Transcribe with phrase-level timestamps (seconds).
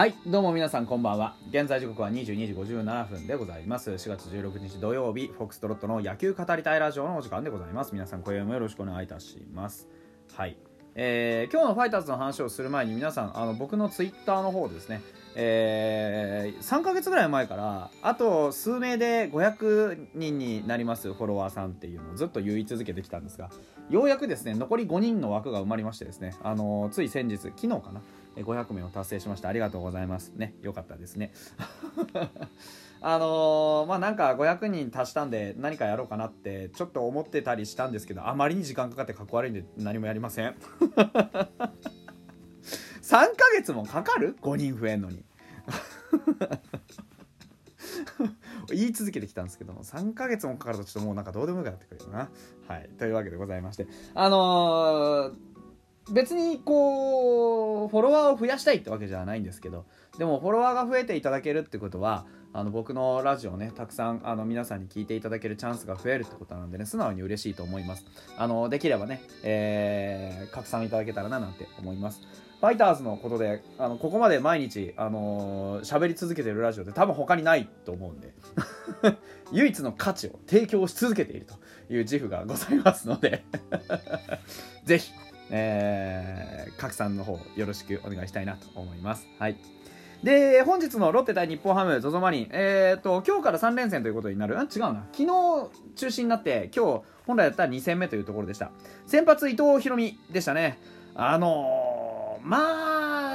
[0.00, 1.36] はいどうも皆さんこんばんは。
[1.50, 3.90] 現在時刻は22時57分でございます。
[3.90, 7.92] 4月16日土曜日フォックストロットの野球語りたいラジオのお時間でございます。
[7.92, 9.88] 皆さん今夜もよろしくお願いいたします。
[10.32, 10.56] はい。
[10.94, 15.02] えー、今日のファイターズの話をする前に皆さんあの僕のツイッターの方ですね
[15.36, 23.50] えー、3ヶ月ぐらい前からあと数名で500人になりますフォロワーさんっていうのをずっと言い続けてきたんですが
[23.88, 28.02] ようやくですね残り5人の枠が埋まりましてですねあのつい先日昨日かな。
[28.36, 29.48] 500名を達成しました。
[29.48, 30.32] ありがとうございます。
[30.34, 31.32] ねよかったですね。
[33.02, 40.54] あのー、まあなんか500人足したんで何かやろうかなってちょっと思ってたりしたんですけどあまりに時間かかってかっこ悪いんで何もやりません。
[43.02, 45.24] 3ヶ月もかかる ?5 人増えんのに。
[48.70, 52.30] 言い続けてきたんですけども3ヶ月もかかるとちょっともうなんかどうでもよくなってくるよな。
[52.68, 52.88] はい。
[52.98, 53.86] というわけでございまして。
[54.14, 55.49] あのー
[56.12, 59.86] 別にこうフォロワーを増やしたいってわけじゃないんですけど
[60.18, 68.04] でもフォロワーが増えていただけるってことはあの僕のラジオねたくさんあの皆さんに聞いていただけるチャンスが増えるってことなのでね素直に嬉しいと思います。
[68.36, 72.20] あのできればね、えー、拡散いただけたらななんて思います。
[72.60, 78.34] ファイターズのことであのここまで毎日あの喋、り続けてるラジオって多分他にないと思うんで
[79.52, 81.54] 唯一の価値を提供し続けていると
[81.90, 83.44] いう自負がございますので
[84.84, 85.10] ぜひ
[85.50, 89.26] えー、拡散の方よろしくお願いしたいなと思います。
[89.38, 89.56] はい。
[90.22, 94.58] で、本日のロッテ対日本ハム ZOZO マリン、えっ、ー、と、今日から3連戦ということになる。
[94.58, 95.06] あ、違うな。
[95.12, 95.26] 昨日
[95.96, 98.70] 中止になって、今日本来だったら2戦目というところでした。
[99.06, 100.78] 先発伊藤博美でしたね。
[101.14, 102.58] あのー、ま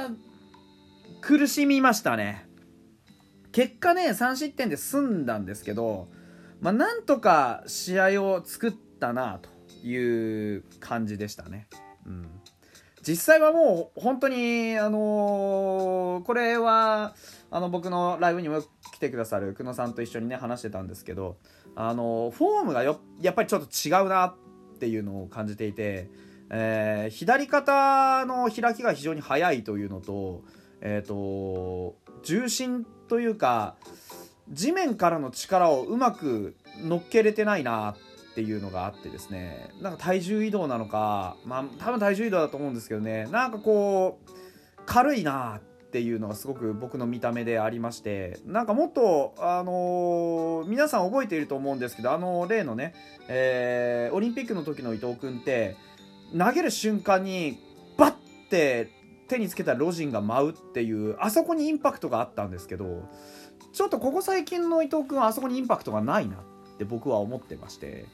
[0.04, 0.10] あ、
[1.20, 2.46] 苦しみましたね。
[3.50, 6.08] 結果ね、3失点で済んだんですけど、
[6.60, 9.50] まあ、なんとか試合を作ったなと
[9.86, 11.66] いう感じでしたね。
[12.06, 12.28] うん、
[13.06, 17.14] 実際はもう本当にあのー、これは
[17.50, 18.62] あの僕のライブにも
[18.92, 21.36] 来てくださる久野さんと一緒にね話してたんですけど
[21.74, 24.34] あのー、フォームがよやっぱりちょっと違うなっ
[24.78, 26.10] ていうのを感じていて、
[26.50, 30.42] えー、左肩の開きが非常に速いというのと,、
[30.80, 33.76] えーと重心というか
[34.50, 37.96] 地面からの力をうまく乗っけれてないなっ
[38.36, 44.30] っていうのがあってですねなんか体重移動なのかまあ多分体重移動だと思うんですけどねなんかこう
[44.84, 45.60] 軽いなっ
[45.90, 52.92] ていうのがすごく僕の見た目でありましてなんかもっとあのー、皆さん覚えていると思うんですけどあの例のね、
[53.28, 55.74] えー、オリンピックの時の伊藤君って
[56.36, 57.58] 投げる瞬間に
[57.96, 58.14] バッ
[58.50, 58.90] て
[59.28, 63.08] 手につけたロジンが舞うっていうあそこにインパクトがあったんですけど
[63.72, 68.04] ちょっとここ最近の伊藤君はあそこにインパクトがないなって僕は思ってまして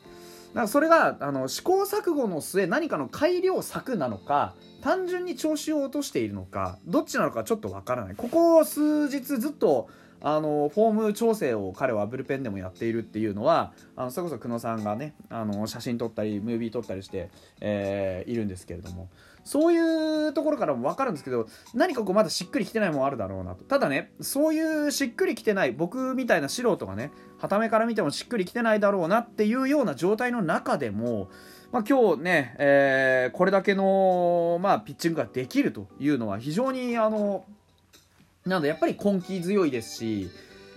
[0.52, 8.14] だからそれがあの試行錯誤の末何かの改良策なのか単純に調子を落としているのかどっちなのかちょっとわからない。
[8.14, 9.88] ここ数日ずっと
[10.24, 17.30] あのフォーム調整を彼はブルペンでもやっているっていうのはあのそれこそ久野さんがねあの写真撮ったりムービー撮ったりして、
[17.60, 19.08] えー、いるんですけれども。
[19.44, 23.64] そういうところからも分かるんですけど何かこうまだしっくりきてないもんあるだろうなと。
[23.64, 27.10] ただねそういうしっくりきてない僕みたいな素人がね
[27.42, 31.28] はためから見てもしっくりきてないだろうなっていうような状態の中でも
[31.72, 37.46] まあ、今日ね、えー、これだけの、まあ、ピッチングができるというのは非常にあの
[38.44, 40.30] なのでやっぱり根気強いですし、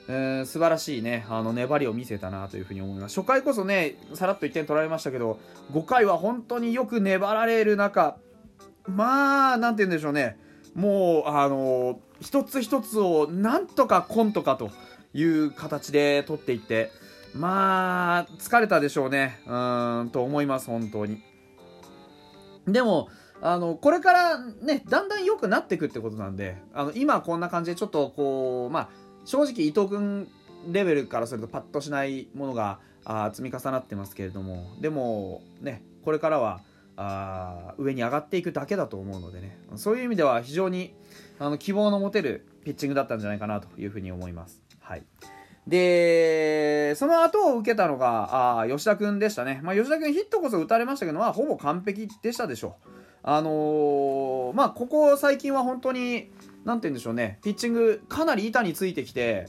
[0.07, 3.19] えー、素晴らしいね、あの粘りを見せたなというふうに思います。
[3.19, 5.39] 初回こそね、さらっと1点取られましたけど、
[5.73, 8.17] 5回は本当によく粘られる中、
[8.87, 10.37] まあ、なんて言うんでしょうね、
[10.75, 14.69] もう、あの、一つ一つをなんとかコントかと
[15.15, 16.91] いう形で取っていって、
[17.33, 21.23] まあ、疲れたでしょうね、うーん、と思います、本当に。
[22.67, 23.09] でも、
[23.41, 28.89] あのこれからねだんだん良くなっていくってことなんであの今こんな感じでちょっとこうまあ
[29.25, 30.27] 正直伊藤君
[30.71, 36.61] レベルからするとパッとしないものがあ積み重なってますけれどもでもねこれからは
[36.97, 40.95] あ上に上がっていくだけだと思うのでねそういう意味では非常に
[41.37, 44.64] あの希望の持てるピッチングだったんじゃないかなというふうに思います。
[44.85, 45.03] はい
[45.67, 49.61] で、その後を受けたのが、あ吉田君でしたね。
[49.63, 52.89] まあ、吉田君ヒットこそ打たれましたけど、まあ、ほぼ完璧でしたでしょう。
[53.23, 56.31] あのー、まあ、ここ最近は本当に、
[56.65, 59.47] なんて言うんでしょうね、ピッチング、かなり板についてきて、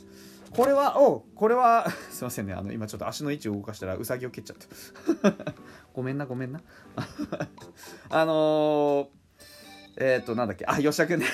[0.57, 5.35] これは、おこれは すいませんね、あの、今ちょっと足の位置を動かしたら、うさぎを蹴っちゃった。
[5.93, 6.63] ごめんな、ごめんな。
[8.09, 9.17] あのー
[9.99, 11.27] えっ、ー、と、なんだっけ、あ、吉田くんね。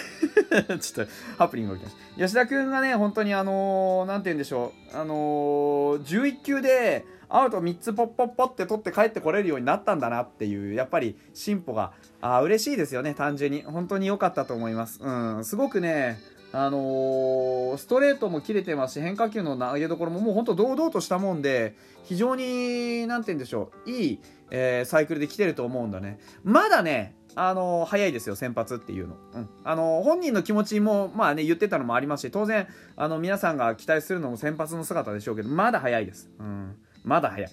[0.80, 2.22] ちょっと、ハプニングが起きました。
[2.22, 13.62] 吉田くんがね、本当にあのー、なんて言うんでしょう、あのー、11球で、アウト3つポッポッポって取って帰ってこれるようになったんだなっていう、やっぱり進歩が、あ嬉しいですよね、単純に。
[13.62, 15.00] 本当に良かったと思います。
[15.02, 16.18] うん、すごくね、
[16.54, 21.74] あのー、ストレートも切れてますし変化球の投げどころももう本当堂々としたもんで
[22.04, 24.20] 非常に何て言うんでしょういい、
[24.50, 29.48] えー、サイクルで来てると思うんだねまだねあの、早いですよ先発っていうの、うん。
[29.64, 37.50] あの、本人の気持ちもまあね言ってたのもありますし当然あの皆さんが期待するのも先発の姿でしょうけどまだ早いです、うん、まだ早い、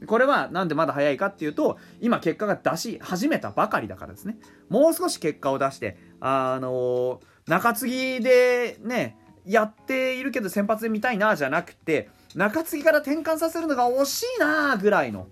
[0.00, 4.38] うん、これはなんでまだ早いかっていうと今結果が出し始めたばかりだからですね。
[4.68, 15.28] もう少し結果を出してあの中継ぎでねやっているけど先発で見たいなじゃなくて中継ぎから転換させるのが惜しいなぐらいの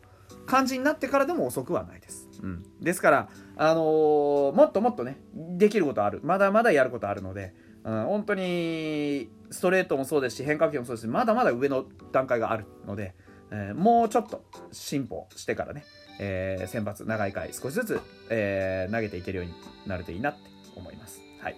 [0.46, 2.27] 感じになってからでも遅くはないです。
[2.43, 6.20] うん、ですから、あのー、もっともっとねできることある。
[6.23, 7.55] まだまだやることあるので、
[7.85, 13.14] うん、本当にストレートもそうですし変化球もそうですしまだまだ上の段階があるので、
[13.50, 15.85] えー、もうちょっと進歩してからね、
[16.20, 18.00] えー、先発長い回少しずつ、
[18.31, 19.55] えー、投げていけるように
[19.87, 20.40] なるといいなって
[20.76, 21.20] 思います。
[21.40, 21.56] はい。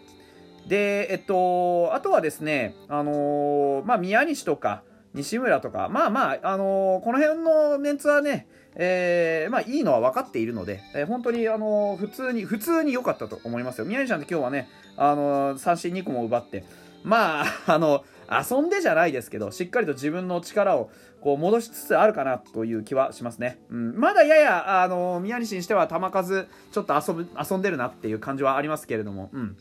[0.68, 4.82] で、えっと、あとはですね、あの、まあ、宮西とか、
[5.14, 8.46] 西村とか、まあまあ、あのー、この辺のメンツはね、
[8.76, 13.84] えー、まあいいのは分かっているので、えー、本当にあのー、普通に、普通に良かったと思いますよ。
[13.84, 16.64] 宮西さんって今日はね、あの三振2個も奪って、
[17.02, 20.90] まあ、 あの、遊んでじゃないですけど、しっかりと自分の力を
[21.20, 23.58] こう戻しつつあるかなという気はしますね。
[23.70, 29.56] うん、まだやや、あの宮西にしては球数、ちょっと遊ぶ遊んでるなっていう感じはありますけれども、うん。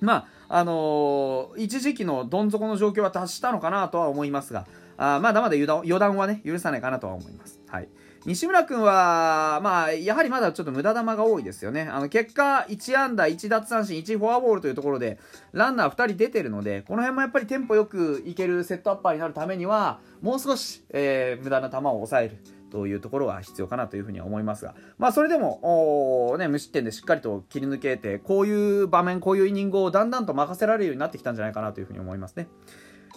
[0.00, 4.66] まあ、あのー、一時期のどん底の状況は達したのかなとは思いますが、
[4.96, 7.60] あまだまだ予断はね、許さないかなとは思います。
[7.68, 7.88] はい。
[8.24, 11.82] 西村君は、まあ、やはりまだちょっと無駄球が多いですよね。
[11.82, 15.18] あの、結果、1安打、1奪三振、1フォアボールというところで、
[15.52, 22.38] ランナー2人出てるので、この辺もやっぱりテンポよくいけるセットアッパーになるためには、もう少し、えー、無駄な球を抑える。
[22.70, 32.48] というところは必要かなというふうには思いますが、まあ、それでも、ね、無失点でしっかりと切り抜けて、こういう場面、こういうイニングをだんだんと任せられるようになってきたんじゃないかなというふうに思いますね。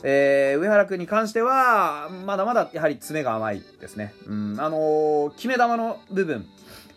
[0.04, 4.14] えー、上原君に関しては、まだまだやはり詰めが甘いですね。
[4.26, 6.46] うん、あのー、決め球の部分、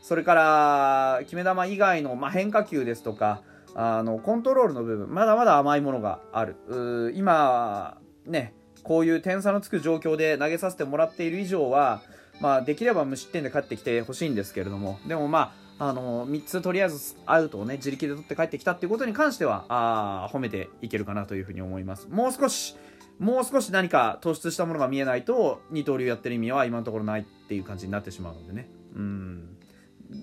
[0.02, 3.42] それから決め球以外の、まあ、変化球ですとか、
[3.76, 7.12] あのコントロールの部分、まだまだ甘いものがある。
[7.14, 12.02] 今、ね、こういう点差のつく状況で投げさせてもらっている以上は、
[12.40, 22.08] まあ、できれば無失点で勝ってきてほしいんですけれども、でもまあ、あの3つとりあえずアウトをね自力で取って帰ってきたっていうことに関してはあ褒めていけるかなというふうに思います。
[22.08, 22.76] もう少し
[23.18, 28.68] もう少し何か突出したものが見えないと二刀流やってる意味は今のところないっていう感じになってしまうのでね。
[28.94, 29.56] うん。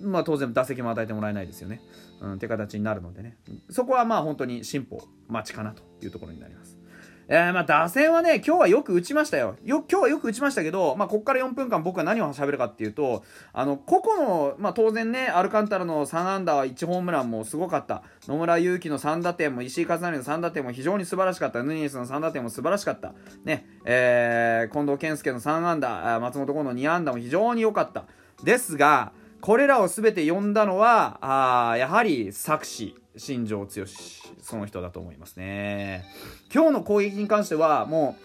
[0.02, 1.82] まあ当然打席も与えてもらえないですよね、
[2.20, 3.36] うん、って形になるのでね。
[3.70, 6.78] そこはまあ本当に進歩待ちかなというところになります。
[7.34, 9.56] えー、まあ打線はね、今日はよく打ちましたよ。
[9.64, 13.24] よ、今日はよく打ちましたけど、まあこっから4分間僕は何を喋るかっていうと、
[13.54, 18.02] あの、個々の、まあ当然ね、アルカンタラの3安打1ホームランもすごかった。
[18.28, 21.62] 野村祐希の3打点も、石井和成の3打点も非常に素晴らしかった。
[21.62, 23.14] ヌニエスの3打点も素晴らしかった。
[23.46, 28.04] ね、えー、近藤健介の3安打、松本剛の2安打も非常に良かった。
[28.44, 29.12] ですが、
[29.42, 31.18] これらを全て呼んだのは、
[31.72, 34.22] あやはり作詞、新庄剛志。
[34.40, 36.04] その人だと思いますね。
[36.54, 38.16] 今日の攻撃に関しては、も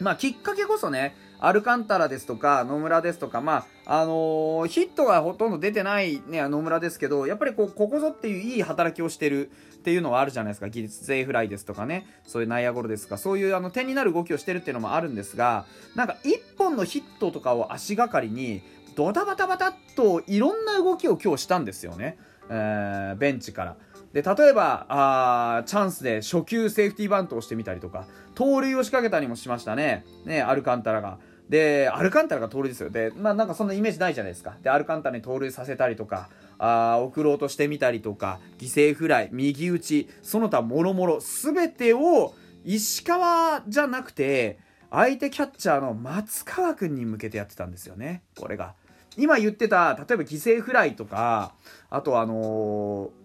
[0.00, 10.70] う、まあ、きっかけこそね、アルカンタラですとか、野村ですとか、まあ、あのー、ヒットがほとんど出てないね、野村ですけど、やっぱりこう、ここぞっていういい働きをしてるっていうのはあるじゃないですか。
[10.70, 18.62] 技術税フライですとかね、そういう内野ゴロですとか、そういうあの点になる動きをしてるっていうのもあるんですが、なんか一本のヒットとかを足がかりに、
[18.94, 22.18] ドタバタバタっといろんな動きを今日したんですよね。
[22.48, 23.76] えー、ベンチから。
[24.12, 31.18] で例えばあチャンスで初球セーフティーバントをしてみたりとか盗塁を仕掛けたりもしましたねねアルカンタラが。
[31.48, 36.28] でアルカンタラが盗塁ですよで、まあ、なんかそんなイメージないじゃないですかでアルカンタラに盗塁させたりとか
[36.58, 48.74] あ送ろうとしてみたりとか犠牲フライ右打ちその他もろもろ全てを石川じゃなくて相手キャッチャーの松川君に向けてやってたんですよねこれが。
[49.16, 51.54] 今言ってた例えば犠牲フライとか
[51.90, 53.20] あとあのー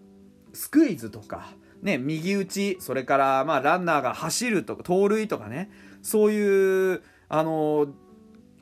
[0.56, 1.50] スクイズとか、
[1.82, 5.70] ね、右打ち、それから、まあ、ランナーが走るとか、盗塁とかね、
[6.02, 7.92] そういう、あのー、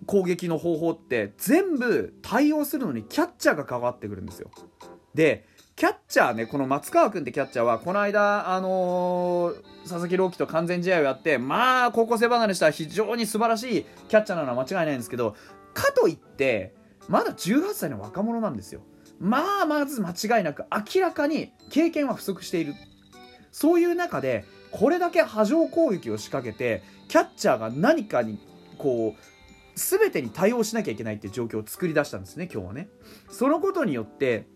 [0.06, 4.50] 攻撃の方法って全部対応するのにキャッチャーが関わってくるんですよ。
[5.14, 5.46] で、
[5.76, 15.34] キャッチャーね、この松川君ってキャッチャーは、この間、あのー、佐々木朗希と完全試合をやって、まあ、高校生離れした非常に素晴らしいキャッチャーなのは間違いないんですけど、
[15.72, 16.74] かといって、
[17.08, 18.82] まだ18歳の若者なんですよ。
[19.20, 20.64] まあまず間違いなく
[20.94, 22.74] 明らかに経験は不足している
[23.52, 28.38] そういう中でこれだけ波状攻撃を仕掛けてキャッチャーが何かに
[28.76, 29.20] こう
[29.76, 32.88] 全てに対応しなきゃいけないっていう状況を作り出したんですね今日はね
[33.30, 34.46] そのことによって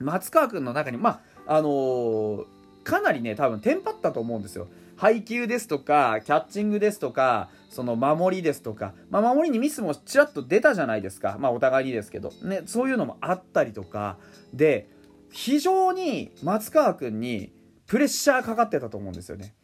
[0.00, 2.46] 松川君の中にまああのー、
[2.84, 4.68] かなりね多分テンパったと思うんですよ。
[4.96, 11.36] 配球ですとかキャッチングですとかその守りですとか、まあ、守りにミスもちらっと出たじゃないですか。
[11.38, 12.32] まあお互いにですけど。
[12.42, 14.18] ねそういうのもあったりとか。
[14.52, 14.88] で
[15.30, 17.52] 非常に松川君に
[17.86, 19.54] プレッシャーかかってたと思うんですよね。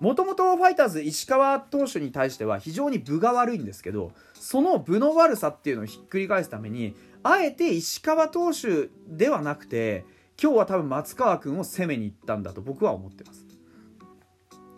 [0.00, 10.04] もともとファイターズ石川投手に対しては非常に分が悪いんですけどその分の悪さっていうのをひっくり返すためにあえて石川投手ではなくて
[10.40, 13.46] 今日は多分松川君を攻めに行ったんだと僕は思ってます。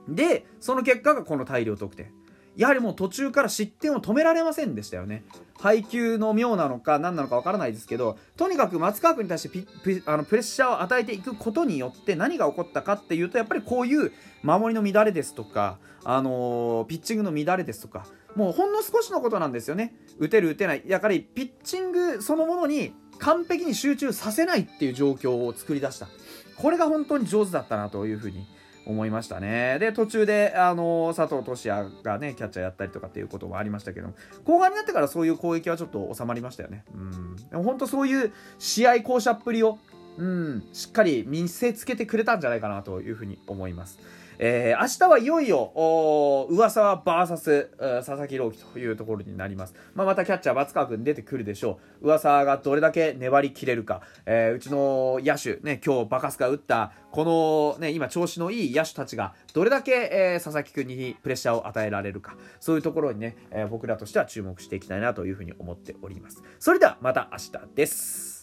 [0.09, 2.12] でその結果がこの大量得点。
[2.55, 5.25] やはりもう途中から失点を止められませんでしたよね。
[5.59, 14.12] 配球の妙なのか何なのか分からないですけどとにかく松川君に対してピピあのプレッシャーを与えていくことによって何が起こったかっていうとやっぱりこういう
[14.43, 26.07] 守りの乱れですとか、あのー、ピッチングの乱れですとかもうほんの少しのことなんですよね打てる打てないやはりピッチングそのものに完璧に集中させないっていう状況を作り出した
[26.57, 28.47] これが本当に上手だったなというふうに
[28.87, 29.78] 思いましたね。
[29.81, 34.14] で、途中で、あの佐藤俊也がね、キャッチャーやったりとかっていうこともありましたけど、
[34.45, 36.85] 後半になってからそういう攻撃はちょっと収まりましたよね。
[36.95, 37.37] うん。
[37.37, 39.78] でも本当そういう試合巧者っぷりを、
[40.19, 43.99] うん、しっかり見せつけてくれたんじゃないかなというふうに思います。
[44.38, 45.73] えー、明日はいよいよ、
[46.50, 49.75] 噂は VS 佐々木朗希というところになります。
[49.95, 52.07] まあ、またキャッチャー松川君出てくるでしょう。
[52.07, 54.02] 噂がどれだけ粘りきれるか。
[54.26, 62.37] えー、うちの野手、ね、今日バカスカ打った、このね、今調子のいい野手たちがどれだけ、えー、佐々木君にプレッシャーを与えられるか。
[62.61, 66.43] そういうところにね、え、僕らとしては注目していきたいなというふうに思っております。
[66.59, 68.36] それではまた明日です。